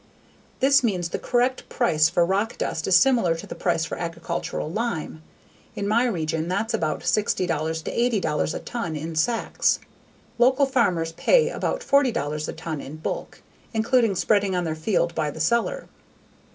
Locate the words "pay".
11.11-11.49